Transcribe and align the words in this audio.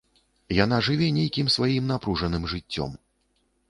Яна 0.59 0.79
жыве 0.87 1.11
нейкім 1.19 1.53
сваім 1.59 1.83
напружаным 1.93 2.53
жыццём. 2.57 3.03